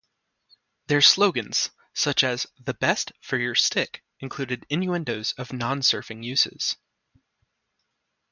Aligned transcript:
Their 0.87 1.01
slogans, 1.03 1.69
such 1.93 2.23
as 2.23 2.47
"The 2.59 2.73
best 2.73 3.11
for 3.21 3.37
your 3.37 3.53
stick", 3.53 4.03
included 4.19 4.65
innuendos 4.67 5.33
of 5.33 5.53
non-surfing 5.53 6.23
uses. 6.23 6.75